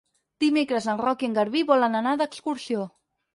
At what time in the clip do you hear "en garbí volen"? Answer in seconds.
1.27-1.99